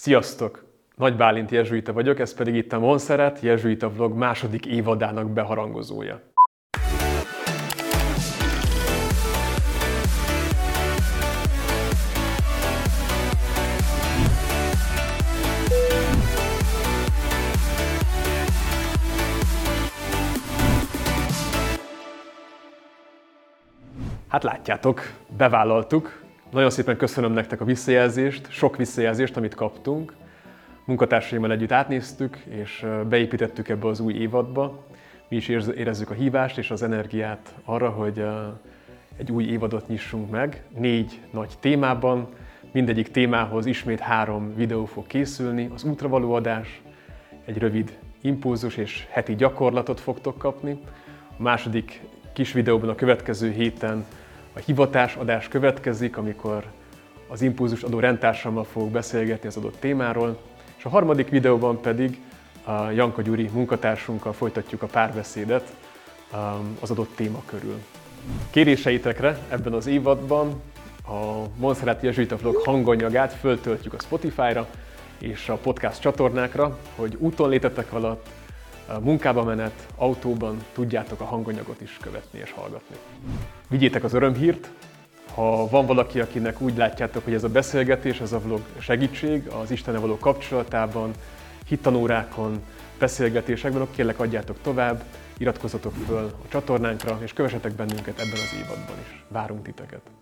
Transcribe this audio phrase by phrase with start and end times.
[0.00, 0.64] Sziasztok!
[0.96, 6.20] Nagy Bálint Jezsuita vagyok, ez pedig itt a Monszeret Jezsuita Vlog második évadának beharangozója.
[24.28, 25.00] Hát látjátok,
[25.36, 26.29] bevállaltuk.
[26.50, 30.14] Nagyon szépen köszönöm nektek a visszajelzést, sok visszajelzést, amit kaptunk.
[30.84, 34.86] Munkatársaimmal együtt átnéztük, és beépítettük ebbe az új évadba.
[35.28, 38.24] Mi is érezzük a hívást és az energiát arra, hogy
[39.16, 42.28] egy új évadot nyissunk meg, négy nagy témában.
[42.72, 46.82] Mindegyik témához ismét három videó fog készülni, az útravaló adás,
[47.44, 50.80] egy rövid impulzus és heti gyakorlatot fogtok kapni.
[51.38, 52.00] A második
[52.32, 54.04] kis videóban a következő héten
[54.64, 56.64] hivatásadás következik, amikor
[57.28, 60.40] az impulzus adó rendtársammal fogok beszélgetni az adott témáról,
[60.76, 62.18] és a harmadik videóban pedig
[62.64, 65.74] a Janka Gyuri munkatársunkkal folytatjuk a párbeszédet
[66.32, 67.78] um, az adott téma körül.
[68.50, 70.62] Kéréseitekre ebben az évadban
[71.06, 74.66] a Monszeráti Jezsuita Vlog hanganyagát föltöltjük a Spotify-ra
[75.18, 78.28] és a podcast csatornákra, hogy úton létetek alatt
[78.98, 82.96] munkába menet, autóban tudjátok a hanganyagot is követni és hallgatni.
[83.68, 84.70] Vigyétek az örömhírt,
[85.34, 89.70] ha van valaki, akinek úgy látjátok, hogy ez a beszélgetés, ez a vlog segítség az
[89.70, 91.10] Istenne való kapcsolatában,
[91.66, 92.62] hittanórákon,
[92.98, 95.02] beszélgetésekben, akkor kérlek adjátok tovább,
[95.38, 99.24] iratkozzatok föl a csatornánkra, és kövessetek bennünket ebben az évadban is.
[99.28, 100.19] Várunk titeket!